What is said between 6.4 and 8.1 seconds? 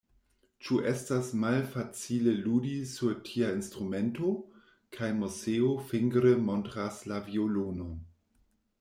montras la violonon.